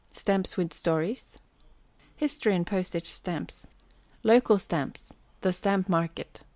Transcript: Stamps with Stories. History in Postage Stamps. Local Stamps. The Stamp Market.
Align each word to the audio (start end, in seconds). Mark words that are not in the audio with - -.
Stamps 0.13 0.57
with 0.57 0.73
Stories. 0.73 1.37
History 2.15 2.55
in 2.55 2.65
Postage 2.65 3.05
Stamps. 3.05 3.67
Local 4.23 4.57
Stamps. 4.57 5.13
The 5.41 5.53
Stamp 5.53 5.87
Market. 5.89 6.41